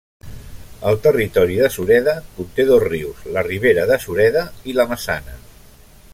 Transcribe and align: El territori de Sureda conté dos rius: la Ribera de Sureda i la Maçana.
El 0.91 0.95
territori 1.07 1.57
de 1.59 1.67
Sureda 1.75 2.15
conté 2.39 2.67
dos 2.71 2.83
rius: 2.89 3.23
la 3.37 3.47
Ribera 3.51 3.87
de 3.93 4.01
Sureda 4.07 4.51
i 4.73 4.79
la 4.81 4.91
Maçana. 4.95 5.41